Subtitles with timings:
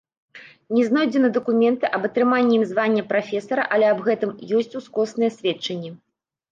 [0.77, 5.99] Не знойдзены дакументы аб атрыманні ім звання прафесара, але аб гэтым ёсць ускосныя сведчанні.